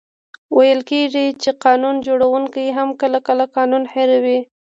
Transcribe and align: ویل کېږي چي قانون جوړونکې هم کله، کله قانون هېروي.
ویل 0.57 0.79
کېږي 0.91 1.25
چي 1.41 1.49
قانون 1.65 1.95
جوړونکې 2.07 2.75
هم 2.77 2.89
کله، 3.01 3.19
کله 3.27 3.45
قانون 3.55 3.83
هېروي. 3.93 4.39